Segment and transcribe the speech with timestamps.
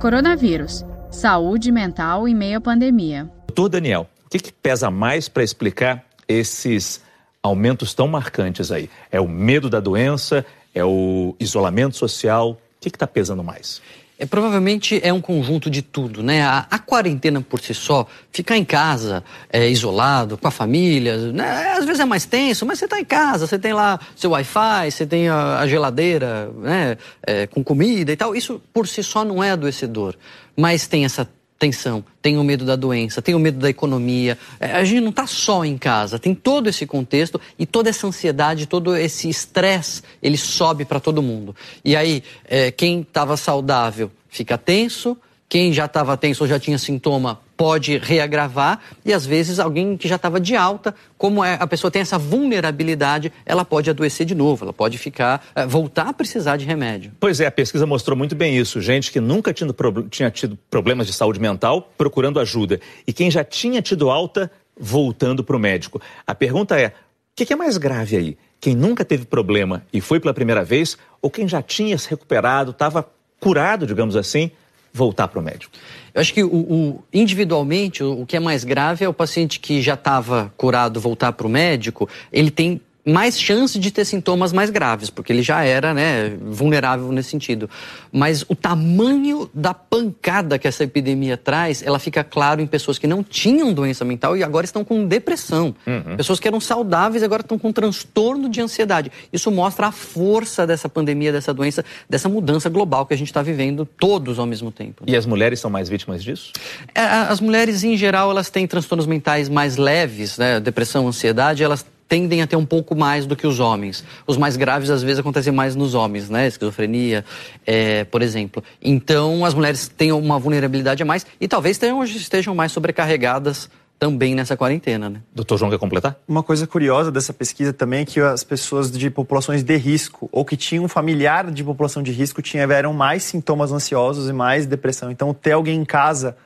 [0.00, 0.82] Coronavírus.
[1.10, 3.30] Saúde mental em meio à pandemia.
[3.48, 7.02] Doutor Daniel, o que, que pesa mais para explicar esses
[7.42, 8.88] aumentos tão marcantes aí?
[9.12, 10.46] É o medo da doença?
[10.74, 12.52] É o isolamento social?
[12.52, 13.82] O que está pesando mais?
[14.20, 16.42] É, provavelmente é um conjunto de tudo, né?
[16.42, 21.72] A, a quarentena por si só, ficar em casa, é, isolado, com a família, né?
[21.72, 24.90] às vezes é mais tenso, mas você está em casa, você tem lá seu Wi-Fi,
[24.90, 26.98] você tem a, a geladeira, né?
[27.26, 28.36] É, com comida e tal.
[28.36, 30.14] Isso por si só não é adoecedor,
[30.54, 31.26] mas tem essa
[31.60, 34.38] tensão, tem o medo da doença, tem o medo da economia.
[34.58, 38.06] É, a gente não está só em casa, tem todo esse contexto e toda essa
[38.06, 41.54] ansiedade, todo esse estresse, ele sobe para todo mundo.
[41.84, 45.16] E aí, é, quem estava saudável fica tenso,
[45.50, 50.06] quem já estava tenso ou já tinha sintoma pode reagravar e às vezes alguém que
[50.06, 54.34] já estava de alta, como é, a pessoa tem essa vulnerabilidade, ela pode adoecer de
[54.34, 57.10] novo, ela pode ficar, é, voltar a precisar de remédio.
[57.18, 58.80] Pois é, a pesquisa mostrou muito bem isso.
[58.80, 59.68] Gente que nunca tinha,
[60.08, 64.48] tinha tido problemas de saúde mental procurando ajuda e quem já tinha tido alta
[64.78, 66.00] voltando para o médico.
[66.24, 66.92] A pergunta é: o
[67.34, 68.38] que é mais grave aí?
[68.60, 72.70] Quem nunca teve problema e foi pela primeira vez ou quem já tinha se recuperado,
[72.70, 73.04] estava
[73.40, 74.52] curado, digamos assim,
[74.92, 75.72] voltar para o médico?
[76.12, 79.60] Eu acho que o, o individualmente o, o, que é mais grave é o paciente
[79.60, 84.52] que já estava curado voltar para o médico, ele tem mais chance de ter sintomas
[84.52, 87.68] mais graves, porque ele já era né, vulnerável nesse sentido.
[88.12, 93.06] Mas o tamanho da pancada que essa epidemia traz, ela fica claro em pessoas que
[93.06, 95.74] não tinham doença mental e agora estão com depressão.
[95.86, 96.16] Uhum.
[96.16, 99.10] Pessoas que eram saudáveis agora estão com transtorno de ansiedade.
[99.32, 103.42] Isso mostra a força dessa pandemia, dessa doença, dessa mudança global que a gente está
[103.42, 105.04] vivendo todos ao mesmo tempo.
[105.06, 106.52] E as mulheres são mais vítimas disso?
[106.94, 110.60] É, as mulheres, em geral, elas têm transtornos mentais mais leves, né?
[110.60, 114.04] depressão, ansiedade, elas tendem a ter um pouco mais do que os homens.
[114.26, 116.48] Os mais graves, às vezes, acontecem mais nos homens, né?
[116.48, 117.24] Esquizofrenia,
[117.64, 118.64] é, por exemplo.
[118.82, 124.34] Então, as mulheres têm uma vulnerabilidade a mais e talvez tenham, estejam mais sobrecarregadas também
[124.34, 125.20] nessa quarentena, né?
[125.32, 126.16] Doutor João, quer completar?
[126.26, 130.44] Uma coisa curiosa dessa pesquisa também é que as pessoas de populações de risco ou
[130.44, 135.12] que tinham um familiar de população de risco tiveram mais sintomas ansiosos e mais depressão.
[135.12, 136.36] Então, ter alguém em casa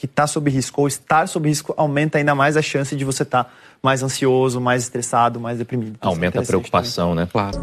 [0.00, 3.22] que está sob risco ou estar sob risco aumenta ainda mais a chance de você
[3.22, 3.50] estar tá
[3.82, 5.92] mais ansioso, mais estressado, mais deprimido.
[5.98, 7.24] Então, aumenta a preocupação, também.
[7.24, 7.30] né?
[7.30, 7.60] Claro.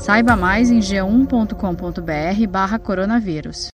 [0.00, 3.68] Saiba mais em g1.com.br barra coronavírus.